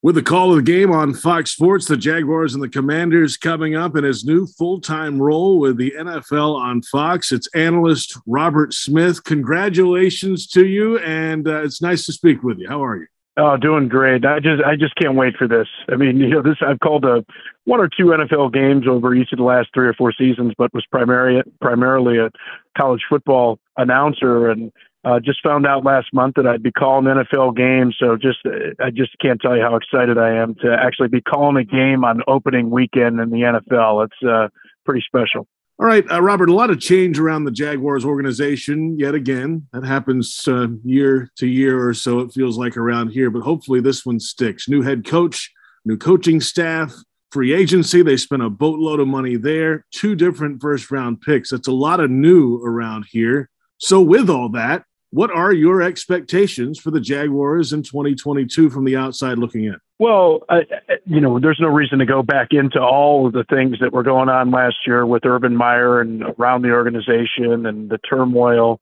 With 0.00 0.14
the 0.14 0.22
call 0.22 0.50
of 0.50 0.56
the 0.58 0.62
game 0.62 0.92
on 0.92 1.12
Fox 1.12 1.50
Sports, 1.50 1.86
the 1.86 1.96
Jaguars 1.96 2.54
and 2.54 2.62
the 2.62 2.68
Commanders 2.68 3.36
coming 3.36 3.74
up 3.74 3.96
in 3.96 4.04
his 4.04 4.24
new 4.24 4.46
full 4.46 4.80
time 4.80 5.20
role 5.20 5.58
with 5.58 5.76
the 5.76 5.92
NFL 5.98 6.54
on 6.54 6.82
Fox. 6.82 7.32
It's 7.32 7.48
analyst 7.52 8.16
Robert 8.24 8.72
Smith. 8.72 9.24
Congratulations 9.24 10.46
to 10.50 10.66
you, 10.66 11.00
and 11.00 11.48
uh, 11.48 11.64
it's 11.64 11.82
nice 11.82 12.06
to 12.06 12.12
speak 12.12 12.44
with 12.44 12.58
you. 12.58 12.68
How 12.68 12.84
are 12.84 12.96
you? 12.96 13.06
Oh, 13.38 13.56
doing 13.56 13.88
great. 13.88 14.24
I 14.24 14.38
just 14.38 14.62
I 14.62 14.76
just 14.76 14.94
can't 14.94 15.16
wait 15.16 15.36
for 15.36 15.48
this. 15.48 15.66
I 15.88 15.96
mean, 15.96 16.18
you 16.18 16.28
know, 16.28 16.42
this 16.42 16.58
I've 16.60 16.78
called 16.78 17.04
a 17.04 17.24
one 17.64 17.80
or 17.80 17.88
two 17.88 18.06
NFL 18.06 18.52
games 18.52 18.86
over 18.86 19.16
each 19.16 19.32
of 19.32 19.38
the 19.38 19.44
last 19.44 19.70
three 19.74 19.88
or 19.88 19.94
four 19.94 20.12
seasons, 20.12 20.54
but 20.56 20.72
was 20.72 20.86
primarily 20.92 21.42
primarily 21.60 22.18
a 22.18 22.30
college 22.76 23.02
football 23.08 23.58
announcer 23.76 24.48
and 24.48 24.70
uh, 25.04 25.20
just 25.20 25.42
found 25.42 25.66
out 25.66 25.84
last 25.84 26.12
month 26.12 26.34
that 26.36 26.46
I'd 26.46 26.62
be 26.62 26.72
calling 26.72 27.04
NFL 27.04 27.56
games, 27.56 27.96
so 27.98 28.16
just 28.16 28.38
uh, 28.44 28.74
I 28.82 28.90
just 28.90 29.16
can't 29.20 29.40
tell 29.40 29.56
you 29.56 29.62
how 29.62 29.76
excited 29.76 30.18
I 30.18 30.34
am 30.34 30.54
to 30.56 30.72
actually 30.72 31.08
be 31.08 31.20
calling 31.20 31.56
a 31.56 31.64
game 31.64 32.04
on 32.04 32.22
opening 32.26 32.70
weekend 32.70 33.20
in 33.20 33.30
the 33.30 33.38
NFL. 33.38 34.06
It's 34.06 34.28
uh, 34.28 34.48
pretty 34.84 35.04
special. 35.06 35.46
All 35.80 35.86
right, 35.86 36.04
uh, 36.10 36.20
Robert. 36.20 36.48
A 36.48 36.54
lot 36.54 36.70
of 36.70 36.80
change 36.80 37.20
around 37.20 37.44
the 37.44 37.52
Jaguars 37.52 38.04
organization 38.04 38.98
yet 38.98 39.14
again. 39.14 39.68
That 39.72 39.84
happens 39.84 40.48
uh, 40.48 40.66
year 40.82 41.30
to 41.36 41.46
year 41.46 41.86
or 41.86 41.94
so. 41.94 42.18
It 42.18 42.32
feels 42.32 42.58
like 42.58 42.76
around 42.76 43.10
here, 43.10 43.30
but 43.30 43.42
hopefully 43.42 43.80
this 43.80 44.04
one 44.04 44.18
sticks. 44.18 44.68
New 44.68 44.82
head 44.82 45.06
coach, 45.06 45.52
new 45.84 45.96
coaching 45.96 46.40
staff, 46.40 46.92
free 47.30 47.54
agency. 47.54 48.02
They 48.02 48.16
spent 48.16 48.42
a 48.42 48.50
boatload 48.50 48.98
of 48.98 49.06
money 49.06 49.36
there. 49.36 49.84
Two 49.92 50.16
different 50.16 50.60
first 50.60 50.90
round 50.90 51.20
picks. 51.20 51.50
That's 51.50 51.68
a 51.68 51.72
lot 51.72 52.00
of 52.00 52.10
new 52.10 52.60
around 52.64 53.06
here. 53.08 53.48
So 53.78 54.00
with 54.00 54.28
all 54.28 54.48
that, 54.50 54.84
what 55.10 55.30
are 55.30 55.52
your 55.52 55.82
expectations 55.82 56.78
for 56.78 56.90
the 56.90 57.00
Jaguars 57.00 57.72
in 57.72 57.82
2022 57.82 58.70
from 58.70 58.84
the 58.84 58.96
outside 58.96 59.38
looking 59.38 59.64
in? 59.64 59.76
Well, 59.98 60.40
I, 60.48 60.60
you 61.06 61.20
know, 61.20 61.40
there's 61.40 61.58
no 61.60 61.68
reason 61.68 61.98
to 61.98 62.06
go 62.06 62.22
back 62.22 62.48
into 62.52 62.80
all 62.80 63.26
of 63.26 63.32
the 63.32 63.44
things 63.44 63.78
that 63.80 63.92
were 63.92 64.02
going 64.02 64.28
on 64.28 64.50
last 64.50 64.76
year 64.86 65.04
with 65.06 65.24
Urban 65.24 65.56
Meyer 65.56 66.00
and 66.00 66.22
around 66.38 66.62
the 66.62 66.70
organization 66.70 67.66
and 67.66 67.90
the 67.90 67.98
turmoil, 67.98 68.78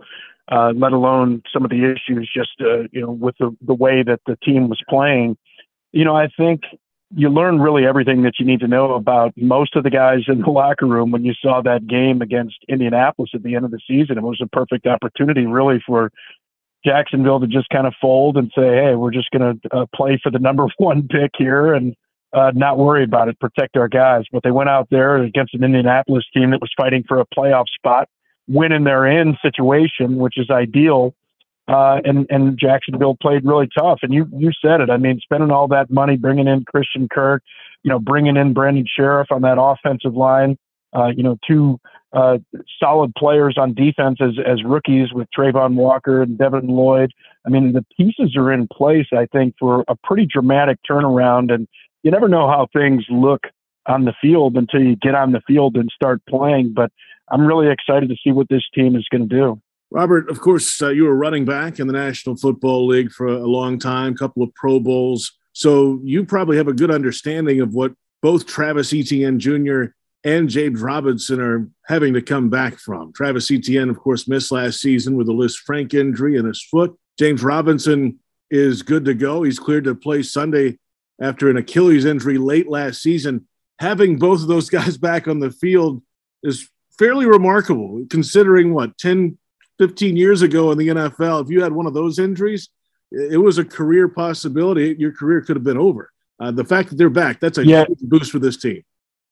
uh, 0.50 0.72
let 0.76 0.92
alone 0.92 1.42
some 1.52 1.64
of 1.64 1.70
the 1.70 1.84
issues 1.84 2.30
just, 2.34 2.60
uh, 2.60 2.82
you 2.92 3.00
know, 3.00 3.10
with 3.10 3.36
the, 3.38 3.56
the 3.62 3.74
way 3.74 4.02
that 4.02 4.20
the 4.26 4.36
team 4.44 4.68
was 4.68 4.82
playing. 4.88 5.36
You 5.92 6.04
know, 6.04 6.16
I 6.16 6.28
think 6.36 6.62
you 7.14 7.28
learn 7.28 7.60
really 7.60 7.86
everything 7.86 8.22
that 8.22 8.34
you 8.38 8.46
need 8.46 8.60
to 8.60 8.68
know 8.68 8.94
about 8.94 9.32
most 9.36 9.76
of 9.76 9.84
the 9.84 9.90
guys 9.90 10.20
in 10.28 10.40
the 10.40 10.50
locker 10.50 10.86
room 10.86 11.10
when 11.10 11.24
you 11.24 11.34
saw 11.40 11.62
that 11.62 11.86
game 11.86 12.20
against 12.20 12.56
Indianapolis 12.68 13.30
at 13.34 13.42
the 13.42 13.54
end 13.54 13.64
of 13.64 13.70
the 13.70 13.80
season. 13.86 14.18
It 14.18 14.22
was 14.22 14.40
a 14.42 14.46
perfect 14.48 14.86
opportunity, 14.86 15.46
really, 15.46 15.82
for 15.86 16.10
Jacksonville 16.84 17.40
to 17.40 17.46
just 17.46 17.68
kind 17.70 17.86
of 17.86 17.94
fold 18.00 18.36
and 18.36 18.50
say, 18.56 18.76
"Hey, 18.76 18.94
we're 18.94 19.12
just 19.12 19.30
going 19.30 19.60
to 19.60 19.76
uh, 19.76 19.86
play 19.94 20.18
for 20.22 20.30
the 20.30 20.38
number 20.38 20.66
one 20.78 21.08
pick 21.08 21.32
here 21.36 21.74
and 21.74 21.94
uh, 22.32 22.52
not 22.54 22.78
worry 22.78 23.04
about 23.04 23.28
it, 23.28 23.38
protect 23.40 23.76
our 23.76 23.88
guys." 23.88 24.24
But 24.32 24.42
they 24.42 24.50
went 24.50 24.68
out 24.68 24.88
there 24.90 25.16
against 25.18 25.54
an 25.54 25.64
Indianapolis 25.64 26.24
team 26.34 26.50
that 26.50 26.60
was 26.60 26.70
fighting 26.76 27.04
for 27.06 27.20
a 27.20 27.26
playoff 27.26 27.66
spot, 27.74 28.08
winning 28.48 28.84
their 28.84 29.06
in 29.06 29.36
situation, 29.42 30.16
which 30.16 30.38
is 30.38 30.50
ideal 30.50 31.14
uh, 31.68 32.00
and 32.04 32.26
and 32.30 32.58
Jacksonville 32.58 33.16
played 33.20 33.44
really 33.44 33.68
tough. 33.76 34.00
And 34.02 34.12
you 34.12 34.26
you 34.36 34.52
said 34.64 34.80
it. 34.80 34.90
I 34.90 34.96
mean, 34.96 35.20
spending 35.22 35.50
all 35.50 35.68
that 35.68 35.90
money, 35.90 36.16
bringing 36.16 36.46
in 36.46 36.64
Christian 36.64 37.08
Kirk, 37.12 37.42
you 37.82 37.90
know, 37.90 37.98
bringing 37.98 38.36
in 38.36 38.52
Brandon 38.52 38.86
Scherff 38.86 39.26
on 39.30 39.42
that 39.42 39.60
offensive 39.60 40.14
line. 40.14 40.56
Uh, 40.96 41.08
you 41.08 41.22
know, 41.22 41.36
two 41.46 41.78
uh, 42.12 42.38
solid 42.80 43.12
players 43.16 43.56
on 43.58 43.74
defense 43.74 44.18
as 44.20 44.34
as 44.46 44.62
rookies 44.64 45.12
with 45.12 45.28
Travon 45.36 45.74
Walker 45.74 46.22
and 46.22 46.38
Devin 46.38 46.68
Lloyd. 46.68 47.12
I 47.44 47.50
mean, 47.50 47.72
the 47.72 47.84
pieces 47.96 48.36
are 48.36 48.52
in 48.52 48.68
place. 48.72 49.06
I 49.12 49.26
think 49.26 49.54
for 49.58 49.84
a 49.88 49.96
pretty 50.04 50.26
dramatic 50.26 50.78
turnaround. 50.88 51.52
And 51.52 51.68
you 52.02 52.10
never 52.10 52.28
know 52.28 52.48
how 52.48 52.68
things 52.72 53.04
look 53.10 53.42
on 53.86 54.04
the 54.04 54.14
field 54.20 54.56
until 54.56 54.82
you 54.82 54.96
get 54.96 55.14
on 55.14 55.32
the 55.32 55.42
field 55.46 55.76
and 55.76 55.90
start 55.94 56.22
playing. 56.28 56.72
But 56.74 56.90
I'm 57.28 57.46
really 57.46 57.68
excited 57.70 58.08
to 58.08 58.16
see 58.22 58.32
what 58.32 58.48
this 58.48 58.64
team 58.74 58.96
is 58.96 59.06
going 59.10 59.28
to 59.28 59.34
do. 59.34 59.60
Robert, 59.90 60.28
of 60.30 60.40
course, 60.40 60.82
uh, 60.82 60.88
you 60.88 61.04
were 61.04 61.16
running 61.16 61.44
back 61.44 61.78
in 61.78 61.86
the 61.86 61.92
National 61.92 62.36
Football 62.36 62.86
League 62.86 63.12
for 63.12 63.26
a 63.26 63.46
long 63.46 63.78
time, 63.78 64.12
a 64.12 64.16
couple 64.16 64.42
of 64.42 64.54
Pro 64.54 64.80
Bowls. 64.80 65.32
So 65.52 66.00
you 66.02 66.24
probably 66.24 66.56
have 66.56 66.68
a 66.68 66.72
good 66.72 66.90
understanding 66.90 67.60
of 67.60 67.72
what 67.72 67.92
both 68.20 68.46
Travis 68.46 68.92
Etienne 68.92 69.38
Jr. 69.38 69.84
and 70.24 70.48
James 70.48 70.80
Robinson 70.80 71.40
are 71.40 71.68
having 71.86 72.14
to 72.14 72.22
come 72.22 72.50
back 72.50 72.78
from. 72.78 73.12
Travis 73.12 73.50
Etienne, 73.50 73.88
of 73.88 73.98
course, 73.98 74.26
missed 74.26 74.50
last 74.50 74.80
season 74.80 75.16
with 75.16 75.28
a 75.28 75.32
Lisfranc 75.32 75.94
injury 75.94 76.36
in 76.36 76.44
his 76.44 76.62
foot. 76.62 76.96
James 77.18 77.42
Robinson 77.42 78.18
is 78.50 78.82
good 78.82 79.04
to 79.04 79.14
go. 79.14 79.42
He's 79.42 79.58
cleared 79.58 79.84
to 79.84 79.94
play 79.94 80.22
Sunday 80.22 80.78
after 81.20 81.48
an 81.48 81.56
Achilles 81.56 82.04
injury 82.04 82.38
late 82.38 82.68
last 82.68 83.00
season. 83.00 83.46
Having 83.78 84.18
both 84.18 84.42
of 84.42 84.48
those 84.48 84.70
guys 84.78 84.96
back 84.96 85.28
on 85.28 85.38
the 85.38 85.50
field 85.50 86.02
is 86.42 86.68
fairly 86.98 87.26
remarkable, 87.26 88.04
considering 88.10 88.72
what 88.74 88.96
10, 88.98 89.38
15 89.78 90.16
years 90.16 90.42
ago 90.42 90.70
in 90.70 90.78
the 90.78 90.88
NFL, 90.88 91.44
if 91.44 91.50
you 91.50 91.62
had 91.62 91.72
one 91.72 91.86
of 91.86 91.94
those 91.94 92.18
injuries, 92.18 92.68
it 93.10 93.40
was 93.40 93.58
a 93.58 93.64
career 93.64 94.08
possibility. 94.08 94.96
Your 94.98 95.12
career 95.12 95.40
could 95.40 95.56
have 95.56 95.64
been 95.64 95.78
over. 95.78 96.10
Uh, 96.38 96.50
the 96.50 96.64
fact 96.64 96.90
that 96.90 96.96
they're 96.96 97.08
back, 97.08 97.40
that's 97.40 97.58
a 97.58 97.66
yeah. 97.66 97.84
huge 97.86 98.00
boost 98.00 98.30
for 98.30 98.38
this 98.38 98.56
team. 98.56 98.82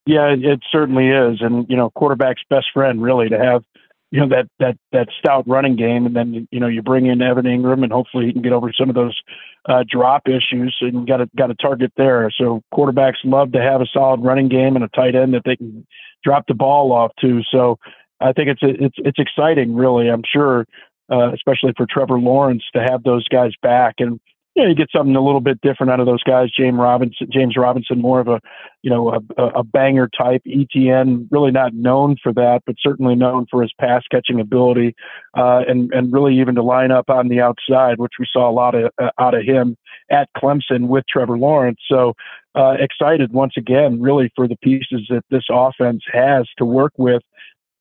Yeah, 0.06 0.34
it 0.36 0.60
certainly 0.70 1.08
is. 1.08 1.40
And, 1.40 1.66
you 1.68 1.76
know, 1.76 1.90
quarterback's 1.90 2.42
best 2.48 2.66
friend, 2.72 3.02
really, 3.02 3.28
to 3.30 3.38
have, 3.38 3.64
you 4.10 4.20
know, 4.20 4.28
that, 4.28 4.48
that, 4.58 4.76
that 4.92 5.08
stout 5.18 5.48
running 5.48 5.76
game. 5.76 6.06
And 6.06 6.14
then, 6.14 6.46
you 6.50 6.60
know, 6.60 6.66
you 6.66 6.82
bring 6.82 7.06
in 7.06 7.22
Evan 7.22 7.46
Engram 7.46 7.82
and 7.82 7.92
hopefully 7.92 8.26
he 8.26 8.32
can 8.32 8.42
get 8.42 8.52
over 8.52 8.72
some 8.72 8.90
of 8.90 8.94
those 8.94 9.18
uh, 9.66 9.82
drop 9.88 10.28
issues 10.28 10.76
and 10.80 11.06
got 11.06 11.22
a, 11.22 11.30
got 11.36 11.50
a 11.50 11.54
target 11.54 11.92
there. 11.96 12.30
So 12.36 12.62
quarterbacks 12.72 13.16
love 13.24 13.52
to 13.52 13.62
have 13.62 13.80
a 13.80 13.86
solid 13.86 14.20
running 14.22 14.48
game 14.48 14.76
and 14.76 14.84
a 14.84 14.88
tight 14.88 15.14
end 15.14 15.32
that 15.34 15.42
they 15.44 15.56
can 15.56 15.86
drop 16.22 16.46
the 16.46 16.54
ball 16.54 16.92
off 16.92 17.12
to. 17.20 17.42
So, 17.50 17.78
I 18.24 18.32
think 18.32 18.48
it's 18.48 18.60
it's 18.62 18.96
it's 18.98 19.18
exciting, 19.18 19.74
really. 19.74 20.08
I'm 20.08 20.22
sure, 20.26 20.66
uh, 21.12 21.32
especially 21.32 21.72
for 21.76 21.86
Trevor 21.88 22.18
Lawrence 22.18 22.64
to 22.74 22.82
have 22.82 23.02
those 23.02 23.28
guys 23.28 23.52
back, 23.62 23.96
and 23.98 24.18
you 24.54 24.62
know, 24.62 24.68
you 24.68 24.74
get 24.74 24.88
something 24.94 25.14
a 25.14 25.20
little 25.20 25.40
bit 25.40 25.60
different 25.60 25.92
out 25.92 26.00
of 26.00 26.06
those 26.06 26.22
guys. 26.22 26.48
James 26.56 26.78
Robinson, 26.78 27.28
James 27.30 27.56
Robinson, 27.56 28.00
more 28.00 28.20
of 28.20 28.28
a 28.28 28.40
you 28.82 28.88
know 28.88 29.20
a, 29.36 29.42
a 29.42 29.62
banger 29.62 30.08
type. 30.08 30.42
Etienne, 30.46 31.28
really 31.30 31.50
not 31.50 31.74
known 31.74 32.16
for 32.22 32.32
that, 32.32 32.62
but 32.64 32.76
certainly 32.80 33.14
known 33.14 33.46
for 33.50 33.60
his 33.60 33.72
pass 33.78 34.02
catching 34.10 34.40
ability, 34.40 34.94
uh, 35.36 35.62
and 35.68 35.92
and 35.92 36.10
really 36.10 36.38
even 36.40 36.54
to 36.54 36.62
line 36.62 36.92
up 36.92 37.10
on 37.10 37.28
the 37.28 37.40
outside, 37.40 37.98
which 37.98 38.14
we 38.18 38.26
saw 38.32 38.48
a 38.48 38.52
lot 38.52 38.74
of 38.74 38.90
uh, 39.02 39.10
out 39.18 39.34
of 39.34 39.42
him 39.44 39.76
at 40.10 40.28
Clemson 40.36 40.88
with 40.88 41.04
Trevor 41.08 41.38
Lawrence. 41.38 41.80
So. 41.90 42.14
Uh, 42.56 42.76
excited 42.78 43.32
once 43.32 43.54
again, 43.56 44.00
really, 44.00 44.30
for 44.36 44.46
the 44.46 44.56
pieces 44.58 45.04
that 45.10 45.24
this 45.28 45.42
offense 45.50 46.04
has 46.12 46.46
to 46.56 46.64
work 46.64 46.92
with 46.96 47.20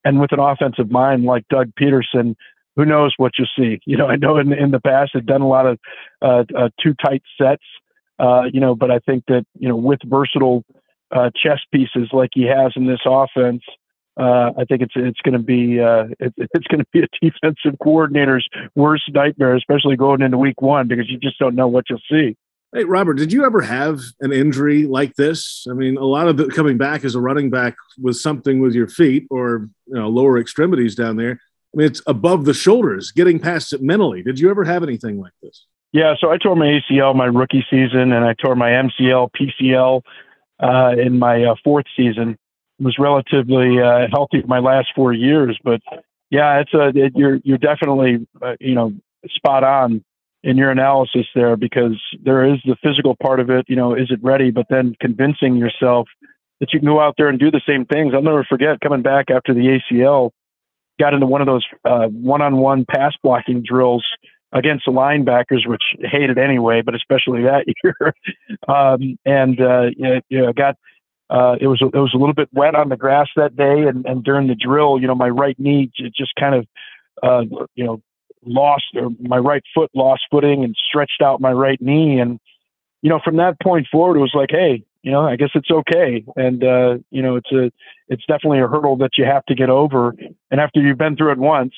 and 0.04 0.20
with 0.20 0.32
an 0.32 0.40
offensive 0.40 0.90
mind 0.90 1.24
like 1.24 1.44
Doug 1.48 1.72
Pederson, 1.80 2.34
who 2.76 2.84
knows 2.84 3.14
what 3.16 3.32
you'll 3.38 3.48
see. 3.56 3.80
You 3.86 3.96
know, 3.96 4.06
I 4.06 4.16
know 4.16 4.38
in 4.38 4.52
in 4.52 4.70
the 4.70 4.80
past 4.80 5.12
they've 5.14 5.24
done 5.24 5.42
a 5.42 5.48
lot 5.48 5.66
of 5.66 5.78
uh, 6.22 6.44
uh, 6.56 6.68
too 6.82 6.94
tight 6.94 7.22
sets. 7.40 7.64
Uh, 8.18 8.44
you 8.52 8.60
know, 8.60 8.74
but 8.74 8.90
I 8.90 9.00
think 9.00 9.24
that 9.28 9.44
you 9.58 9.68
know 9.68 9.76
with 9.76 10.00
versatile 10.04 10.64
uh, 11.10 11.30
chess 11.34 11.60
pieces 11.72 12.08
like 12.12 12.30
he 12.32 12.44
has 12.44 12.72
in 12.76 12.86
this 12.86 13.00
offense, 13.04 13.62
uh, 14.16 14.50
I 14.56 14.64
think 14.68 14.82
it's 14.82 14.92
it's 14.94 15.20
going 15.20 15.32
to 15.32 15.40
be 15.40 15.80
uh, 15.80 16.04
it, 16.20 16.32
it's 16.38 16.66
going 16.68 16.80
to 16.80 16.86
be 16.92 17.00
a 17.00 17.08
defensive 17.20 17.78
coordinator's 17.82 18.48
worst 18.74 19.04
nightmare, 19.12 19.56
especially 19.56 19.96
going 19.96 20.22
into 20.22 20.38
week 20.38 20.62
one 20.62 20.86
because 20.86 21.10
you 21.10 21.18
just 21.18 21.38
don't 21.38 21.56
know 21.56 21.68
what 21.68 21.86
you'll 21.90 22.00
see. 22.10 22.36
Hey, 22.74 22.82
Robert, 22.82 23.14
did 23.14 23.32
you 23.32 23.44
ever 23.44 23.60
have 23.60 24.00
an 24.18 24.32
injury 24.32 24.84
like 24.84 25.14
this? 25.14 25.64
I 25.70 25.74
mean, 25.74 25.96
a 25.96 26.04
lot 26.04 26.26
of 26.26 26.40
it 26.40 26.50
coming 26.50 26.76
back 26.76 27.04
as 27.04 27.14
a 27.14 27.20
running 27.20 27.48
back 27.48 27.76
was 28.02 28.20
something 28.20 28.60
with 28.60 28.74
your 28.74 28.88
feet 28.88 29.28
or 29.30 29.68
you 29.86 29.94
know 29.94 30.08
lower 30.08 30.40
extremities 30.40 30.96
down 30.96 31.16
there. 31.16 31.38
I 31.72 31.76
mean, 31.76 31.86
it's 31.86 32.02
above 32.08 32.46
the 32.46 32.52
shoulders, 32.52 33.12
getting 33.12 33.38
past 33.38 33.72
it 33.72 33.80
mentally. 33.80 34.24
Did 34.24 34.40
you 34.40 34.50
ever 34.50 34.64
have 34.64 34.82
anything 34.82 35.20
like 35.20 35.34
this? 35.40 35.66
Yeah, 35.92 36.14
so 36.20 36.32
I 36.32 36.36
tore 36.36 36.56
my 36.56 36.66
ACL 36.66 37.14
my 37.14 37.26
rookie 37.26 37.64
season, 37.70 38.10
and 38.10 38.24
I 38.24 38.34
tore 38.34 38.56
my 38.56 38.70
MCL, 38.70 39.30
PCL 39.38 40.02
uh, 40.60 41.00
in 41.00 41.16
my 41.16 41.44
uh, 41.44 41.54
fourth 41.62 41.86
season. 41.96 42.36
Was 42.80 42.98
relatively 42.98 43.80
uh, 43.80 44.08
healthy 44.10 44.42
my 44.48 44.58
last 44.58 44.88
four 44.96 45.12
years, 45.12 45.56
but 45.62 45.80
yeah, 46.30 46.58
it's 46.58 46.74
a 46.74 46.88
it, 46.88 47.12
you're 47.14 47.36
you're 47.44 47.56
definitely 47.56 48.26
uh, 48.42 48.56
you 48.58 48.74
know 48.74 48.92
spot 49.28 49.62
on 49.62 50.04
in 50.44 50.58
your 50.58 50.70
analysis 50.70 51.26
there 51.34 51.56
because 51.56 51.98
there 52.22 52.44
is 52.44 52.58
the 52.66 52.76
physical 52.82 53.16
part 53.20 53.40
of 53.40 53.50
it. 53.50 53.64
You 53.66 53.76
know, 53.76 53.94
is 53.94 54.10
it 54.10 54.22
ready? 54.22 54.50
But 54.50 54.66
then 54.68 54.94
convincing 55.00 55.56
yourself 55.56 56.06
that 56.60 56.72
you 56.72 56.80
can 56.80 56.86
go 56.86 57.00
out 57.00 57.14
there 57.16 57.28
and 57.28 57.38
do 57.38 57.50
the 57.50 57.62
same 57.66 57.86
things. 57.86 58.12
I'll 58.14 58.22
never 58.22 58.44
forget 58.44 58.78
coming 58.80 59.02
back 59.02 59.26
after 59.30 59.54
the 59.54 59.80
ACL, 59.92 60.30
got 61.00 61.14
into 61.14 61.26
one 61.26 61.40
of 61.40 61.46
those 61.46 61.64
uh, 61.84 62.06
one-on-one 62.08 62.84
pass 62.88 63.14
blocking 63.22 63.62
drills 63.66 64.04
against 64.52 64.84
the 64.84 64.92
linebackers, 64.92 65.66
which 65.66 65.82
hated 65.98 66.38
anyway, 66.38 66.82
but 66.82 66.94
especially 66.94 67.42
that 67.42 67.64
year. 67.82 68.14
um, 68.68 69.18
and 69.24 69.60
uh, 69.60 69.86
you 70.28 70.42
know, 70.42 70.52
got 70.52 70.76
uh, 71.30 71.56
it 71.58 71.66
was 71.66 71.80
it 71.80 71.96
was 71.96 72.12
a 72.14 72.18
little 72.18 72.34
bit 72.34 72.50
wet 72.52 72.74
on 72.74 72.90
the 72.90 72.96
grass 72.96 73.28
that 73.34 73.56
day, 73.56 73.88
and, 73.88 74.04
and 74.04 74.22
during 74.22 74.46
the 74.46 74.54
drill, 74.54 75.00
you 75.00 75.06
know, 75.06 75.14
my 75.14 75.28
right 75.28 75.58
knee 75.58 75.90
just 75.96 76.34
kind 76.38 76.54
of 76.54 76.66
uh, 77.22 77.40
you 77.74 77.84
know 77.84 78.02
lost 78.46 78.84
or 78.94 79.10
my 79.20 79.38
right 79.38 79.62
foot 79.74 79.90
lost 79.94 80.22
footing 80.30 80.64
and 80.64 80.76
stretched 80.88 81.22
out 81.22 81.40
my 81.40 81.52
right 81.52 81.80
knee 81.80 82.18
and 82.18 82.40
you 83.04 83.10
know, 83.10 83.20
from 83.22 83.36
that 83.36 83.60
point 83.60 83.86
forward, 83.92 84.16
it 84.16 84.20
was 84.20 84.32
like, 84.34 84.48
hey, 84.50 84.82
you 85.02 85.12
know, 85.12 85.28
I 85.28 85.36
guess 85.36 85.50
it's 85.54 85.70
okay. 85.70 86.24
And, 86.36 86.64
uh, 86.64 86.96
you 87.10 87.20
know, 87.20 87.36
it's 87.36 87.52
a, 87.52 87.70
it's 88.08 88.24
definitely 88.26 88.60
a 88.60 88.66
hurdle 88.66 88.96
that 88.96 89.10
you 89.18 89.26
have 89.26 89.44
to 89.44 89.54
get 89.54 89.68
over. 89.68 90.14
And 90.50 90.58
after 90.58 90.80
you've 90.80 90.96
been 90.96 91.14
through 91.14 91.32
it 91.32 91.38
once, 91.38 91.74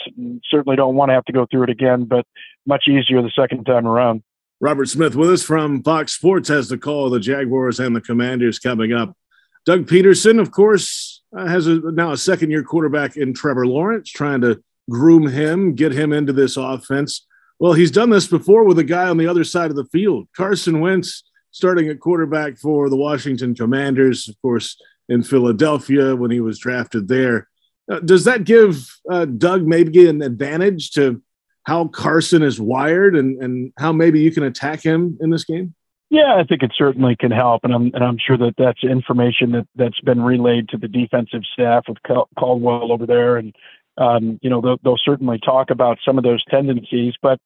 certainly 0.49 0.77
don't 0.77 0.95
want 0.95 1.09
to 1.11 1.15
have 1.15 1.25
to 1.25 1.33
go 1.33 1.45
through 1.51 1.65
it 1.65 1.71
again, 1.71 2.05
but 2.05 2.25
much 2.65 2.85
easier 2.87 3.21
the 3.23 3.33
second 3.37 3.65
time 3.65 3.89
around. 3.89 4.23
Robert 4.61 4.87
Smith 4.87 5.17
with 5.17 5.29
us 5.29 5.43
from 5.43 5.83
Fox 5.83 6.13
Sports 6.13 6.49
has 6.49 6.69
the 6.69 6.79
call 6.79 7.07
of 7.07 7.13
the 7.13 7.19
Jaguars 7.19 7.81
and 7.81 7.97
the 7.97 8.01
Commanders 8.01 8.61
coming 8.61 8.93
up. 8.93 9.17
Doug 9.65 9.87
Pederson 9.87 10.41
of 10.41 10.53
course, 10.53 11.23
uh, 11.37 11.49
has 11.49 11.67
a, 11.67 11.81
now 11.91 12.13
a 12.13 12.17
second 12.17 12.53
year 12.53 12.63
quarterback 12.63 13.17
in 13.17 13.35
Trevor 13.35 13.67
Lawrence, 13.67 14.09
trying 14.09 14.43
to 14.43 14.63
groom 14.91 15.29
him, 15.29 15.75
get 15.75 15.93
him 15.93 16.13
into 16.13 16.33
this 16.33 16.57
offense. 16.57 17.27
Well, 17.59 17.73
he's 17.73 17.91
done 17.91 18.11
this 18.11 18.27
before 18.27 18.65
with 18.65 18.79
a 18.79 18.85
guy 18.85 19.09
on 19.09 19.17
the 19.17 19.27
other 19.27 19.45
side 19.45 19.71
of 19.71 19.77
the 19.77 19.87
field. 19.87 20.29
Carson 20.37 20.81
Wentz 20.81 21.25
starting 21.51 21.89
at 21.89 22.01
quarterback 22.01 22.59
for 22.59 22.91
the 22.91 22.97
Washington 22.97 23.55
Commanders, 23.55 24.29
of 24.29 24.41
course, 24.43 24.77
in 25.09 25.23
Philadelphia 25.23 26.15
when 26.15 26.31
he 26.31 26.41
was 26.41 26.59
drafted 26.59 27.09
there. 27.09 27.49
Uh, 27.91 28.01
does 28.01 28.25
that 28.25 28.45
give 28.45 28.87
uh, 29.11 29.25
Doug 29.25 29.67
maybe 29.67 30.09
an 30.09 30.21
advantage 30.21 30.91
to 30.93 31.23
how 31.63 31.89
Carson 31.89 32.43
is 32.43 32.61
wired 32.61 33.17
and, 33.17 33.43
and 33.43 33.73
how 33.79 33.93
maybe 33.93 34.21
you 34.21 34.31
can 34.31 34.43
attack 34.43 34.83
him 34.83 35.17
in 35.21 35.31
this 35.31 35.45
game? 35.45 35.75
Yeah, 36.11 36.37
I 36.37 36.45
think 36.45 36.63
it 36.63 36.73
certainly 36.77 37.17
can 37.17 37.33
help, 37.33 37.65
and 37.65 37.75
I'm 37.75 37.91
and 37.93 38.05
I'm 38.05 38.17
sure 38.25 38.39
that 38.39 38.55
that's 38.57 38.85
information 38.85 39.51
that 39.53 39.67
that's 39.75 40.01
been 40.01 40.23
relayed 40.23 40.69
to 40.69 40.79
the 40.79 40.87
defensive 40.87 41.43
staff 41.53 41.87
with 41.89 41.99
Caldwell 42.39 42.93
over 42.93 43.07
there, 43.07 43.39
and 43.39 43.53
um, 43.99 44.39
you 44.43 44.51
know 44.51 44.61
they'll, 44.61 44.79
they'll 44.83 45.01
certainly 45.03 45.39
talk 45.39 45.71
about 45.71 45.99
some 46.05 46.19
of 46.19 46.25
those 46.25 46.45
tendencies. 46.45 47.15
But 47.21 47.39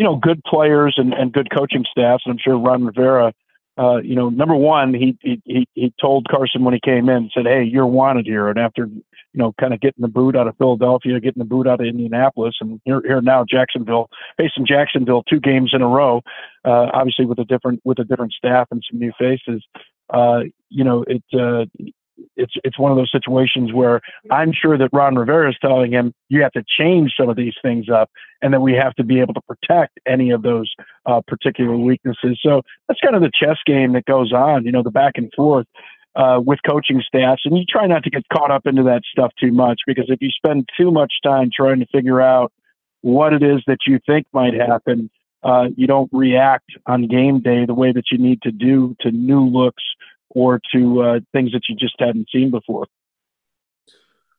you 0.00 0.06
know, 0.06 0.16
good 0.16 0.42
players 0.44 0.94
and, 0.96 1.12
and 1.12 1.30
good 1.30 1.50
coaching 1.54 1.84
staffs. 1.90 2.22
And 2.24 2.32
I'm 2.32 2.38
sure 2.42 2.58
Ron 2.58 2.86
Rivera, 2.86 3.34
uh, 3.76 3.98
you 3.98 4.14
know, 4.14 4.30
number 4.30 4.54
one, 4.54 4.94
he, 4.94 5.18
he, 5.20 5.68
he 5.74 5.92
told 6.00 6.26
Carson 6.26 6.64
when 6.64 6.72
he 6.72 6.80
came 6.82 7.10
in, 7.10 7.28
said, 7.34 7.44
Hey, 7.44 7.64
you're 7.64 7.84
wanted 7.84 8.24
here. 8.24 8.48
And 8.48 8.58
after, 8.58 8.86
you 8.86 9.02
know, 9.34 9.52
kind 9.60 9.74
of 9.74 9.80
getting 9.82 10.00
the 10.00 10.08
boot 10.08 10.36
out 10.36 10.48
of 10.48 10.56
Philadelphia, 10.56 11.20
getting 11.20 11.40
the 11.40 11.44
boot 11.44 11.66
out 11.66 11.82
of 11.82 11.86
Indianapolis, 11.86 12.54
and 12.62 12.80
here, 12.86 13.02
here 13.06 13.20
now 13.20 13.44
Jacksonville, 13.44 14.08
facing 14.38 14.64
Jacksonville 14.66 15.22
two 15.24 15.38
games 15.38 15.72
in 15.74 15.82
a 15.82 15.86
row, 15.86 16.22
uh, 16.64 16.86
obviously 16.94 17.26
with 17.26 17.38
a 17.38 17.44
different, 17.44 17.82
with 17.84 17.98
a 17.98 18.04
different 18.04 18.32
staff 18.32 18.68
and 18.70 18.82
some 18.90 18.98
new 18.98 19.12
faces. 19.18 19.62
Uh, 20.08 20.40
you 20.70 20.82
know, 20.82 21.04
it, 21.06 21.22
uh, 21.34 21.66
it's 22.40 22.54
it's 22.64 22.78
one 22.78 22.90
of 22.90 22.96
those 22.96 23.10
situations 23.12 23.72
where 23.72 24.00
I'm 24.30 24.52
sure 24.52 24.78
that 24.78 24.88
Ron 24.92 25.16
Rivera 25.16 25.50
is 25.50 25.56
telling 25.60 25.92
him 25.92 26.12
you 26.28 26.42
have 26.42 26.52
to 26.52 26.64
change 26.78 27.12
some 27.18 27.28
of 27.28 27.36
these 27.36 27.54
things 27.62 27.86
up, 27.88 28.10
and 28.42 28.52
that 28.54 28.60
we 28.60 28.72
have 28.74 28.94
to 28.94 29.04
be 29.04 29.20
able 29.20 29.34
to 29.34 29.42
protect 29.42 29.98
any 30.06 30.30
of 30.30 30.42
those 30.42 30.72
uh, 31.06 31.20
particular 31.26 31.76
weaknesses. 31.76 32.40
So 32.42 32.62
that's 32.88 33.00
kind 33.00 33.14
of 33.14 33.22
the 33.22 33.30
chess 33.32 33.58
game 33.66 33.92
that 33.92 34.06
goes 34.06 34.32
on, 34.32 34.64
you 34.64 34.72
know, 34.72 34.82
the 34.82 34.90
back 34.90 35.12
and 35.16 35.30
forth 35.36 35.66
uh, 36.16 36.40
with 36.44 36.58
coaching 36.68 37.02
staffs, 37.06 37.42
and 37.44 37.56
you 37.56 37.64
try 37.68 37.86
not 37.86 38.02
to 38.04 38.10
get 38.10 38.24
caught 38.32 38.50
up 38.50 38.66
into 38.66 38.82
that 38.84 39.02
stuff 39.10 39.32
too 39.38 39.52
much 39.52 39.80
because 39.86 40.06
if 40.08 40.20
you 40.20 40.30
spend 40.30 40.68
too 40.76 40.90
much 40.90 41.12
time 41.22 41.50
trying 41.54 41.80
to 41.80 41.86
figure 41.92 42.20
out 42.20 42.52
what 43.02 43.32
it 43.32 43.42
is 43.42 43.62
that 43.66 43.78
you 43.86 43.98
think 44.06 44.26
might 44.32 44.54
happen. 44.54 45.10
Uh, 45.42 45.68
you 45.74 45.86
don't 45.86 46.10
react 46.12 46.70
on 46.84 47.08
game 47.08 47.40
day 47.40 47.64
the 47.64 47.72
way 47.72 47.92
that 47.92 48.04
you 48.12 48.18
need 48.18 48.42
to 48.42 48.52
do 48.52 48.94
to 49.00 49.10
new 49.10 49.42
looks 49.46 49.82
or 50.30 50.60
to 50.72 51.02
uh, 51.02 51.20
things 51.32 51.52
that 51.52 51.62
you 51.68 51.76
just 51.76 51.94
hadn't 51.98 52.28
seen 52.30 52.50
before. 52.50 52.86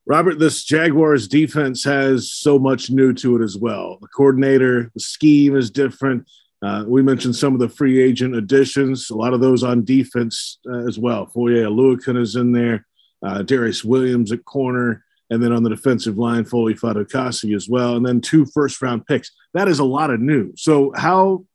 Robert, 0.04 0.38
this 0.38 0.64
Jaguars 0.64 1.28
defense 1.28 1.84
has 1.84 2.32
so 2.32 2.58
much 2.58 2.90
new 2.90 3.12
to 3.14 3.36
it 3.36 3.44
as 3.44 3.56
well. 3.56 3.98
The 4.00 4.08
coordinator, 4.08 4.90
the 4.94 5.00
scheme 5.00 5.56
is 5.56 5.70
different. 5.70 6.28
Uh, 6.60 6.84
we 6.86 7.02
mentioned 7.02 7.36
some 7.36 7.54
of 7.54 7.60
the 7.60 7.68
free 7.68 8.02
agent 8.02 8.34
additions, 8.34 9.10
a 9.10 9.16
lot 9.16 9.32
of 9.32 9.40
those 9.40 9.62
on 9.62 9.84
defense 9.84 10.58
uh, 10.68 10.86
as 10.86 10.98
well. 10.98 11.26
Foye 11.26 11.62
Oluokun 11.64 12.20
is 12.20 12.36
in 12.36 12.52
there, 12.52 12.86
uh, 13.24 13.42
Darious 13.42 13.84
Williams 13.84 14.32
at 14.32 14.44
corner, 14.44 15.04
and 15.30 15.42
then 15.42 15.52
on 15.52 15.62
the 15.62 15.70
defensive 15.70 16.18
line, 16.18 16.44
Foley 16.44 16.74
Fatukasi 16.74 17.54
as 17.54 17.68
well, 17.68 17.96
and 17.96 18.04
then 18.04 18.20
two 18.20 18.44
first 18.46 18.82
round 18.82 19.06
picks. 19.06 19.30
That 19.54 19.68
is 19.68 19.78
a 19.78 19.84
lot 19.84 20.10
of 20.10 20.20
new. 20.20 20.52
So, 20.56 20.92
how 20.96 21.46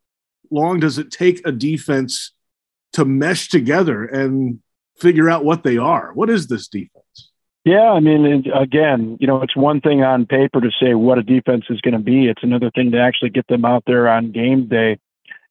long 0.52 0.80
does 0.80 0.98
it 0.98 1.12
take 1.12 1.46
a 1.46 1.52
defense 1.52 2.32
to 2.94 3.06
mesh 3.06 3.50
together 3.50 4.06
and 4.06 4.60
figure 5.00 5.30
out 5.30 5.46
what 5.46 5.64
they 5.64 5.78
are. 5.78 6.12
What 6.14 6.30
is 6.30 6.48
this 6.48 6.68
defense? 6.68 7.32
Yeah, 7.68 7.92
I 7.92 8.00
mean, 8.00 8.46
again, 8.56 9.18
you 9.20 9.28
know, 9.28 9.42
it's 9.42 9.56
one 9.56 9.82
thing 9.82 10.02
on 10.02 10.26
paper 10.26 10.62
to 10.62 10.72
say 10.82 10.94
what 10.94 11.18
a 11.18 11.22
defense 11.24 11.66
is 11.70 11.82
going 11.82 11.96
to 11.96 12.00
be. 12.00 12.28
It's 12.28 12.44
another 12.44 12.72
thing 12.72 12.92
to 12.92 13.00
actually 13.00 13.32
get 13.32 13.46
them 13.48 13.66
out 13.66 13.84
there 13.86 14.08
on 14.08 14.32
game 14.32 14.70
day. 14.70 15.00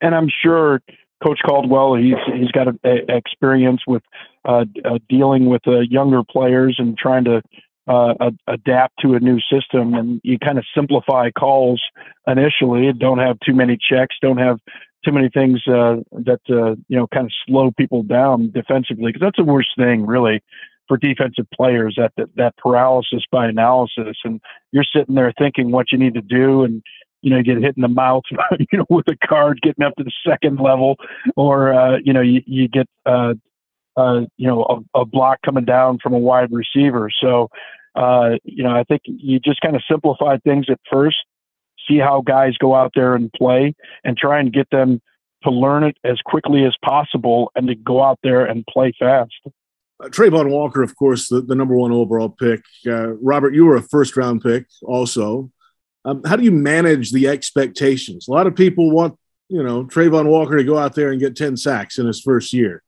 And 0.00 0.14
I'm 0.14 0.28
sure 0.42 0.80
Coach 1.22 1.40
Caldwell, 1.46 1.94
he's 1.94 2.14
he's 2.34 2.50
got 2.52 2.68
a, 2.68 2.78
a 2.84 3.16
experience 3.16 3.82
with 3.86 4.02
uh, 4.46 4.64
uh, 4.84 4.98
dealing 5.10 5.46
with 5.46 5.60
uh, 5.66 5.80
younger 5.80 6.22
players 6.24 6.76
and 6.78 6.96
trying 6.96 7.24
to 7.24 7.42
uh, 7.86 8.30
adapt 8.46 8.94
to 9.00 9.14
a 9.14 9.20
new 9.20 9.38
system. 9.52 9.94
And 9.94 10.20
you 10.24 10.38
kind 10.38 10.56
of 10.56 10.64
simplify 10.74 11.30
calls 11.30 11.82
initially. 12.26 12.90
Don't 12.92 13.18
have 13.18 13.38
too 13.40 13.54
many 13.54 13.76
checks. 13.76 14.16
Don't 14.22 14.38
have 14.38 14.58
too 15.06 15.12
many 15.12 15.28
things 15.28 15.62
uh, 15.68 15.96
that 16.12 16.40
uh, 16.50 16.74
you 16.88 16.96
know 16.96 17.06
kind 17.06 17.26
of 17.26 17.32
slow 17.46 17.70
people 17.70 18.02
down 18.02 18.50
defensively 18.50 19.12
because 19.12 19.20
that's 19.24 19.36
the 19.36 19.44
worst 19.44 19.68
thing 19.78 20.04
really 20.04 20.42
for 20.88 20.96
defensive 20.96 21.46
players 21.54 21.94
that, 21.96 22.12
that 22.16 22.28
that 22.36 22.56
paralysis 22.56 23.22
by 23.30 23.46
analysis 23.46 24.16
and 24.24 24.40
you're 24.72 24.84
sitting 24.84 25.14
there 25.14 25.32
thinking 25.38 25.70
what 25.70 25.92
you 25.92 25.98
need 25.98 26.14
to 26.14 26.22
do 26.22 26.64
and 26.64 26.82
you 27.22 27.30
know 27.30 27.38
you 27.38 27.42
get 27.42 27.62
hit 27.62 27.76
in 27.76 27.82
the 27.82 27.88
mouth 27.88 28.22
you 28.58 28.78
know 28.78 28.86
with 28.88 29.06
a 29.08 29.26
card 29.26 29.60
getting 29.62 29.84
up 29.84 29.94
to 29.96 30.04
the 30.04 30.12
second 30.26 30.58
level 30.58 30.96
or 31.36 31.72
uh, 31.72 31.98
you 32.04 32.12
know 32.12 32.20
you, 32.20 32.42
you 32.46 32.68
get 32.68 32.88
uh, 33.06 33.34
uh, 33.96 34.20
you 34.36 34.46
know 34.46 34.84
a, 34.94 35.00
a 35.00 35.04
block 35.04 35.38
coming 35.44 35.64
down 35.64 35.98
from 36.02 36.12
a 36.12 36.18
wide 36.18 36.50
receiver. 36.52 37.10
So 37.22 37.48
uh, 37.94 38.36
you 38.44 38.62
know 38.62 38.70
I 38.70 38.84
think 38.84 39.02
you 39.06 39.40
just 39.40 39.60
kind 39.60 39.76
of 39.76 39.82
simplify 39.90 40.36
things 40.38 40.66
at 40.68 40.78
first 40.90 41.16
see 41.88 41.98
how 41.98 42.22
guys 42.22 42.56
go 42.58 42.74
out 42.74 42.92
there 42.94 43.14
and 43.14 43.32
play 43.32 43.74
and 44.04 44.16
try 44.16 44.40
and 44.40 44.52
get 44.52 44.68
them 44.70 45.00
to 45.42 45.50
learn 45.50 45.84
it 45.84 45.96
as 46.04 46.18
quickly 46.24 46.64
as 46.64 46.74
possible 46.84 47.52
and 47.54 47.68
to 47.68 47.74
go 47.74 48.02
out 48.02 48.18
there 48.22 48.44
and 48.44 48.66
play 48.66 48.92
fast. 48.98 49.32
Uh, 49.98 50.08
Travon 50.08 50.50
Walker, 50.50 50.82
of 50.82 50.94
course, 50.96 51.28
the, 51.28 51.40
the 51.40 51.54
number 51.54 51.74
one 51.74 51.92
overall 51.92 52.28
pick. 52.28 52.62
Uh, 52.86 53.14
Robert, 53.14 53.54
you 53.54 53.64
were 53.64 53.76
a 53.76 53.82
first 53.82 54.16
round 54.16 54.42
pick 54.42 54.66
also. 54.82 55.50
Um, 56.04 56.22
how 56.24 56.36
do 56.36 56.44
you 56.44 56.52
manage 56.52 57.12
the 57.12 57.28
expectations? 57.28 58.28
A 58.28 58.30
lot 58.30 58.46
of 58.46 58.54
people 58.54 58.90
want, 58.90 59.18
you 59.48 59.62
know, 59.62 59.84
Travon 59.84 60.26
Walker 60.26 60.56
to 60.56 60.64
go 60.64 60.78
out 60.78 60.94
there 60.94 61.10
and 61.10 61.20
get 61.20 61.36
10 61.36 61.56
sacks 61.56 61.98
in 61.98 62.06
his 62.06 62.20
first 62.20 62.52
year. 62.52 62.82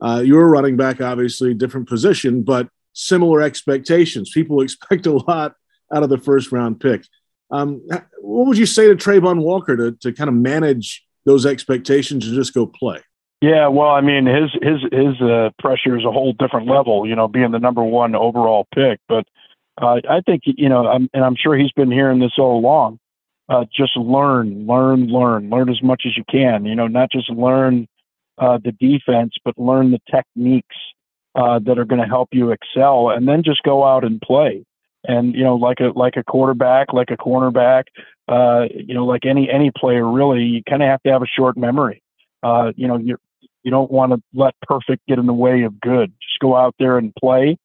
Uh, 0.00 0.22
you're 0.24 0.44
a 0.44 0.48
running 0.48 0.76
back, 0.76 1.00
obviously, 1.00 1.52
different 1.54 1.88
position, 1.88 2.42
but 2.42 2.68
similar 2.92 3.42
expectations. 3.42 4.30
People 4.32 4.60
expect 4.62 5.06
a 5.06 5.12
lot 5.12 5.54
out 5.92 6.02
of 6.02 6.10
the 6.10 6.18
first 6.18 6.52
round 6.52 6.80
pick. 6.80 7.04
Um, 7.50 7.82
what 8.20 8.46
would 8.46 8.58
you 8.58 8.66
say 8.66 8.86
to 8.88 8.94
Travon 8.94 9.42
Walker 9.42 9.76
to, 9.76 9.92
to 9.92 10.12
kind 10.12 10.28
of 10.28 10.34
manage 10.34 11.04
those 11.24 11.44
expectations 11.46 12.26
and 12.26 12.34
just 12.34 12.54
go 12.54 12.66
play? 12.66 13.00
Yeah, 13.40 13.68
well, 13.68 13.88
I 13.88 14.02
mean, 14.02 14.26
his 14.26 14.50
his 14.60 14.82
his 14.92 15.20
uh, 15.22 15.50
pressure 15.58 15.96
is 15.98 16.04
a 16.04 16.12
whole 16.12 16.34
different 16.34 16.68
level. 16.68 17.06
You 17.06 17.16
know, 17.16 17.26
being 17.26 17.52
the 17.52 17.58
number 17.58 17.82
one 17.82 18.14
overall 18.14 18.66
pick, 18.74 19.00
but 19.08 19.26
uh, 19.80 20.00
I 20.08 20.20
think 20.26 20.42
you 20.44 20.68
know, 20.68 20.86
I'm, 20.86 21.08
and 21.14 21.24
I'm 21.24 21.36
sure 21.36 21.56
he's 21.56 21.72
been 21.72 21.90
hearing 21.90 22.20
this 22.20 22.34
all 22.38 22.58
along. 22.58 22.98
Uh, 23.48 23.64
just 23.74 23.96
learn, 23.96 24.66
learn, 24.66 25.06
learn, 25.06 25.48
learn 25.48 25.70
as 25.70 25.82
much 25.82 26.02
as 26.06 26.16
you 26.16 26.24
can. 26.30 26.66
You 26.66 26.74
know, 26.74 26.86
not 26.86 27.10
just 27.10 27.30
learn 27.30 27.88
uh, 28.36 28.58
the 28.62 28.72
defense, 28.72 29.34
but 29.42 29.58
learn 29.58 29.90
the 29.90 30.00
techniques 30.10 30.76
uh, 31.34 31.60
that 31.60 31.78
are 31.78 31.86
going 31.86 32.02
to 32.02 32.06
help 32.06 32.28
you 32.32 32.50
excel, 32.50 33.08
and 33.08 33.26
then 33.26 33.42
just 33.42 33.62
go 33.62 33.84
out 33.84 34.04
and 34.04 34.20
play 34.20 34.64
and 35.04 35.34
you 35.34 35.44
know 35.44 35.56
like 35.56 35.78
a 35.80 35.98
like 35.98 36.16
a 36.16 36.24
quarterback 36.24 36.92
like 36.92 37.10
a 37.10 37.16
cornerback 37.16 37.84
uh 38.28 38.64
you 38.74 38.94
know 38.94 39.06
like 39.06 39.24
any 39.24 39.48
any 39.50 39.70
player 39.76 40.06
really 40.08 40.42
you 40.42 40.62
kind 40.68 40.82
of 40.82 40.88
have 40.88 41.02
to 41.02 41.10
have 41.10 41.22
a 41.22 41.26
short 41.26 41.56
memory. 41.56 42.02
Uh 42.42 42.72
you 42.76 42.86
know 42.86 42.96
you 42.96 43.16
you 43.62 43.70
don't 43.70 43.90
want 43.90 44.12
to 44.12 44.22
let 44.34 44.54
perfect 44.62 45.06
get 45.06 45.18
in 45.18 45.26
the 45.26 45.32
way 45.32 45.62
of 45.62 45.80
good. 45.80 46.12
Just 46.22 46.38
go 46.40 46.56
out 46.56 46.74
there 46.78 46.98
and 46.98 47.14
play 47.14 47.56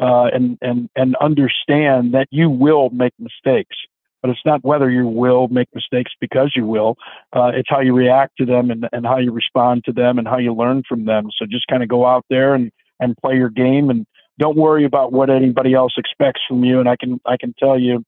uh 0.00 0.26
and 0.32 0.58
and 0.60 0.88
and 0.96 1.16
understand 1.16 2.14
that 2.14 2.26
you 2.30 2.50
will 2.50 2.90
make 2.90 3.12
mistakes. 3.18 3.76
But 4.22 4.30
it's 4.30 4.46
not 4.46 4.64
whether 4.64 4.90
you 4.90 5.06
will 5.06 5.48
make 5.48 5.68
mistakes 5.74 6.12
because 6.20 6.52
you 6.54 6.64
will 6.66 6.96
uh 7.32 7.50
it's 7.54 7.68
how 7.68 7.80
you 7.80 7.94
react 7.94 8.36
to 8.38 8.46
them 8.46 8.70
and 8.70 8.88
and 8.92 9.04
how 9.04 9.18
you 9.18 9.32
respond 9.32 9.84
to 9.84 9.92
them 9.92 10.18
and 10.18 10.28
how 10.28 10.38
you 10.38 10.54
learn 10.54 10.82
from 10.88 11.06
them. 11.06 11.28
So 11.36 11.44
just 11.46 11.66
kind 11.66 11.82
of 11.82 11.88
go 11.88 12.06
out 12.06 12.24
there 12.30 12.54
and 12.54 12.70
and 13.00 13.16
play 13.16 13.34
your 13.34 13.50
game 13.50 13.90
and 13.90 14.06
don't 14.38 14.56
worry 14.56 14.84
about 14.84 15.12
what 15.12 15.30
anybody 15.30 15.74
else 15.74 15.94
expects 15.96 16.40
from 16.48 16.64
you. 16.64 16.80
And 16.80 16.88
I 16.88 16.96
can 16.96 17.20
I 17.24 17.36
can 17.36 17.54
tell 17.58 17.78
you, 17.78 18.04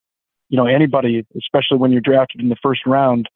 you 0.48 0.56
know, 0.56 0.66
anybody, 0.66 1.24
especially 1.36 1.78
when 1.78 1.92
you're 1.92 2.00
drafted 2.00 2.40
in 2.40 2.48
the 2.48 2.56
first 2.62 2.86
round, 2.86 3.28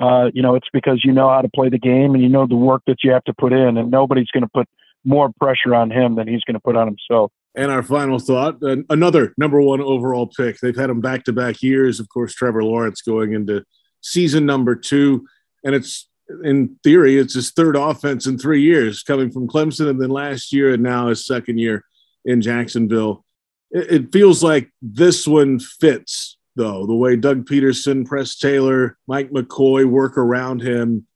uh, 0.00 0.30
you 0.32 0.42
know, 0.42 0.54
it's 0.54 0.68
because 0.72 1.02
you 1.04 1.12
know 1.12 1.28
how 1.28 1.42
to 1.42 1.48
play 1.48 1.68
the 1.68 1.78
game 1.78 2.14
and 2.14 2.22
you 2.22 2.28
know 2.28 2.46
the 2.46 2.56
work 2.56 2.82
that 2.86 2.98
you 3.02 3.10
have 3.10 3.24
to 3.24 3.34
put 3.34 3.52
in, 3.52 3.76
and 3.76 3.90
nobody's 3.90 4.30
going 4.32 4.44
to 4.44 4.50
put 4.54 4.68
more 5.04 5.30
pressure 5.40 5.74
on 5.74 5.90
him 5.90 6.16
than 6.16 6.28
he's 6.28 6.42
going 6.44 6.54
to 6.54 6.60
put 6.60 6.76
on 6.76 6.86
himself. 6.86 7.32
And 7.54 7.72
our 7.72 7.82
final 7.82 8.18
thought 8.18 8.58
another 8.62 9.34
number 9.36 9.60
one 9.60 9.80
overall 9.80 10.26
pick. 10.28 10.58
They've 10.60 10.76
had 10.76 10.90
him 10.90 11.00
back 11.00 11.24
to 11.24 11.32
back 11.32 11.62
years. 11.62 11.98
Of 11.98 12.08
course, 12.08 12.34
Trevor 12.34 12.62
Lawrence 12.62 13.02
going 13.02 13.32
into 13.32 13.64
season 14.00 14.46
number 14.46 14.76
two. 14.76 15.26
And 15.64 15.74
it's 15.74 16.08
in 16.44 16.76
theory, 16.84 17.16
it's 17.16 17.34
his 17.34 17.50
third 17.50 17.74
offense 17.74 18.26
in 18.26 18.38
three 18.38 18.62
years, 18.62 19.02
coming 19.02 19.30
from 19.30 19.48
Clemson 19.48 19.88
and 19.88 20.00
then 20.00 20.10
last 20.10 20.52
year 20.52 20.72
and 20.74 20.82
now 20.82 21.08
his 21.08 21.26
second 21.26 21.58
year 21.58 21.84
in 22.24 22.40
Jacksonville. 22.40 23.24
It, 23.70 23.92
it 23.92 24.12
feels 24.12 24.42
like 24.42 24.70
this 24.82 25.26
one 25.26 25.58
fits, 25.58 26.38
though, 26.56 26.86
the 26.86 26.94
way 26.94 27.16
Doug 27.16 27.46
Pederson, 27.46 28.06
Press 28.06 28.36
Taylor, 28.36 28.96
Mike 29.06 29.30
McCoy 29.30 29.84
work 29.84 30.16
around 30.16 30.62
him. 30.62 31.06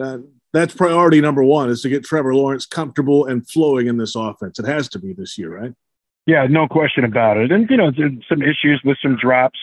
Uh, 0.00 0.18
that's 0.52 0.74
priority 0.74 1.20
number 1.20 1.42
one 1.42 1.70
is 1.70 1.80
to 1.82 1.88
get 1.88 2.04
Trevor 2.04 2.34
Lawrence 2.34 2.66
comfortable 2.66 3.26
and 3.26 3.48
flowing 3.48 3.86
in 3.86 3.96
this 3.96 4.14
offense. 4.14 4.58
It 4.58 4.66
has 4.66 4.88
to 4.90 4.98
be 4.98 5.14
this 5.14 5.38
year, 5.38 5.58
right? 5.58 5.72
Yeah, 6.26 6.46
no 6.46 6.68
question 6.68 7.04
about 7.04 7.36
it. 7.38 7.50
And, 7.50 7.68
you 7.70 7.76
know, 7.76 7.90
some 8.28 8.42
issues 8.42 8.80
with 8.84 8.98
some 9.02 9.16
drops 9.16 9.58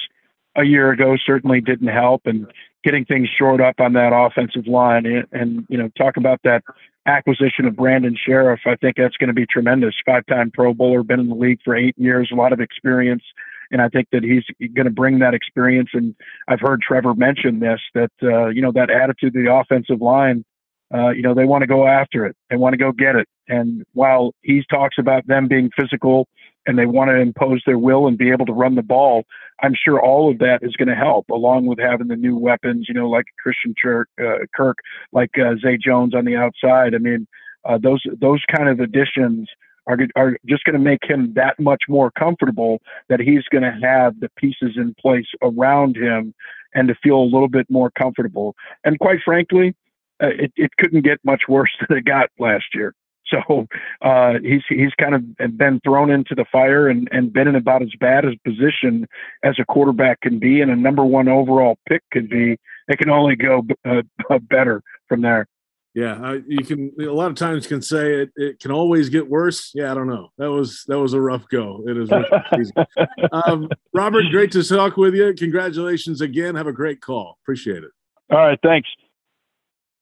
a 0.55 0.63
year 0.63 0.91
ago 0.91 1.15
certainly 1.25 1.61
didn't 1.61 1.87
help. 1.87 2.23
And 2.25 2.51
getting 2.83 3.05
things 3.05 3.29
shored 3.37 3.61
up 3.61 3.79
on 3.79 3.93
that 3.93 4.13
offensive 4.13 4.67
line 4.67 5.05
and, 5.05 5.27
and 5.31 5.65
you 5.69 5.77
know 5.77 5.89
talk 5.97 6.17
about 6.17 6.39
that 6.43 6.63
acquisition 7.09 7.65
of 7.65 7.75
Brandon 7.75 8.15
Scherff. 8.15 8.59
I 8.65 8.75
think 8.75 8.95
that's 8.97 9.17
going 9.17 9.27
to 9.27 9.33
be 9.33 9.45
tremendous. 9.45 9.95
Five-time 10.05 10.51
Pro 10.51 10.73
Bowler, 10.73 11.03
been 11.03 11.19
in 11.19 11.29
the 11.29 11.35
league 11.35 11.59
for 11.63 11.75
eight 11.75 11.95
years, 11.97 12.29
a 12.31 12.35
lot 12.35 12.53
of 12.53 12.59
experience, 12.59 13.23
and 13.71 13.81
I 13.81 13.89
think 13.89 14.07
that 14.11 14.23
he's 14.23 14.43
going 14.73 14.85
to 14.85 14.91
bring 14.91 15.19
that 15.19 15.33
experience. 15.33 15.89
And 15.93 16.15
I've 16.47 16.61
heard 16.61 16.81
Trevor 16.81 17.15
mention 17.15 17.59
this 17.59 17.79
that 17.93 18.11
uh, 18.23 18.47
you 18.47 18.61
know 18.61 18.71
that 18.73 18.89
attitude 18.89 19.35
of 19.35 19.43
the 19.43 19.53
offensive 19.53 20.01
line. 20.01 20.45
Uh, 20.93 21.09
you 21.09 21.21
know 21.21 21.33
they 21.33 21.45
want 21.45 21.61
to 21.61 21.67
go 21.67 21.87
after 21.87 22.25
it, 22.25 22.35
they 22.49 22.55
want 22.55 22.73
to 22.73 22.77
go 22.77 22.91
get 22.91 23.15
it. 23.15 23.27
And 23.47 23.83
while 23.93 24.33
he 24.41 24.63
talks 24.69 24.97
about 24.97 25.27
them 25.27 25.47
being 25.47 25.69
physical 25.79 26.27
and 26.65 26.77
they 26.77 26.85
want 26.85 27.09
to 27.09 27.15
impose 27.15 27.61
their 27.65 27.79
will 27.79 28.07
and 28.07 28.17
be 28.17 28.31
able 28.31 28.45
to 28.45 28.53
run 28.53 28.75
the 28.75 28.83
ball, 28.83 29.23
I'm 29.61 29.73
sure 29.75 29.99
all 30.01 30.31
of 30.31 30.39
that 30.39 30.59
is 30.61 30.75
going 30.75 30.87
to 30.87 30.95
help, 30.95 31.29
along 31.29 31.65
with 31.65 31.79
having 31.79 32.07
the 32.07 32.15
new 32.15 32.37
weapons, 32.37 32.85
you 32.87 32.93
know, 32.93 33.09
like 33.09 33.25
Christian 33.41 33.73
Kirk, 33.81 34.07
uh, 34.21 34.45
Kirk 34.55 34.77
like 35.11 35.31
uh, 35.37 35.55
Zay 35.61 35.77
Jones 35.77 36.13
on 36.15 36.25
the 36.25 36.35
outside. 36.35 36.95
I 36.95 36.99
mean, 36.99 37.27
uh, 37.65 37.77
those 37.81 38.01
those 38.19 38.41
kind 38.55 38.69
of 38.69 38.79
additions 38.79 39.49
are 39.87 39.97
are 40.15 40.37
just 40.47 40.63
going 40.63 40.73
to 40.73 40.79
make 40.79 41.03
him 41.03 41.33
that 41.35 41.59
much 41.59 41.83
more 41.89 42.11
comfortable 42.11 42.79
that 43.09 43.19
he's 43.19 43.43
going 43.51 43.63
to 43.63 43.77
have 43.81 44.19
the 44.19 44.29
pieces 44.37 44.71
in 44.75 44.95
place 44.99 45.27
around 45.41 45.97
him 45.97 46.33
and 46.73 46.87
to 46.87 46.95
feel 47.03 47.17
a 47.17 47.25
little 47.25 47.47
bit 47.49 47.65
more 47.69 47.91
comfortable. 47.91 48.55
And 48.83 48.99
quite 48.99 49.19
frankly, 49.25 49.75
uh, 50.21 50.27
it, 50.27 50.51
it 50.55 50.71
couldn't 50.77 51.01
get 51.01 51.19
much 51.23 51.43
worse 51.47 51.71
than 51.87 51.97
it 51.97 52.05
got 52.05 52.29
last 52.39 52.65
year. 52.73 52.93
So 53.29 53.67
uh, 54.01 54.33
he's 54.41 54.63
he's 54.69 54.93
kind 54.99 55.15
of 55.15 55.57
been 55.57 55.79
thrown 55.83 56.09
into 56.09 56.35
the 56.35 56.45
fire 56.51 56.87
and, 56.87 57.07
and 57.11 57.31
been 57.31 57.47
in 57.47 57.55
about 57.55 57.81
as 57.81 57.91
bad 57.99 58.25
a 58.25 58.31
position 58.43 59.07
as 59.43 59.55
a 59.59 59.65
quarterback 59.65 60.21
can 60.21 60.39
be, 60.39 60.61
and 60.61 60.71
a 60.71 60.75
number 60.75 61.05
one 61.05 61.27
overall 61.27 61.77
pick 61.87 62.01
could 62.11 62.29
be. 62.29 62.57
It 62.87 62.97
can 62.97 63.09
only 63.09 63.35
go 63.35 63.63
uh, 63.87 64.01
better 64.49 64.81
from 65.07 65.21
there. 65.21 65.47
Yeah, 65.95 66.37
you 66.47 66.63
can. 66.63 66.91
A 66.99 67.05
lot 67.05 67.31
of 67.31 67.35
times 67.35 67.65
can 67.65 67.81
say 67.81 68.21
it, 68.21 68.29
it 68.35 68.59
can 68.59 68.71
always 68.71 69.09
get 69.09 69.27
worse. 69.27 69.71
Yeah, 69.73 69.91
I 69.91 69.95
don't 69.95 70.07
know. 70.07 70.29
That 70.37 70.51
was 70.51 70.83
that 70.87 70.99
was 70.99 71.13
a 71.13 71.21
rough 71.21 71.47
go. 71.49 71.83
It 71.87 71.97
is 71.97 72.11
um, 73.31 73.69
Robert, 73.93 74.25
great 74.31 74.51
to 74.51 74.63
talk 74.63 74.97
with 74.97 75.15
you. 75.15 75.33
Congratulations 75.33 76.21
again. 76.21 76.55
Have 76.55 76.67
a 76.67 76.73
great 76.73 77.01
call. 77.01 77.37
Appreciate 77.43 77.83
it. 77.83 77.91
All 78.31 78.37
right, 78.37 78.59
thanks. 78.63 78.87